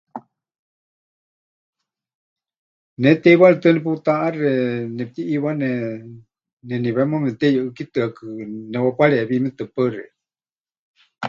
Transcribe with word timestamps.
Ne 3.01 3.09
teiwaritɨ́a 3.21 3.73
neputaʼaxe, 3.75 4.49
nepɨtiʼiiwane, 4.97 5.69
neniwéma 6.67 7.11
memɨteyuʼɨ́kitɨakɨ, 7.21 8.25
newapareewímɨtɨ. 8.71 9.63
Paɨ 9.73 9.87
xeikɨ́a. 9.93 10.13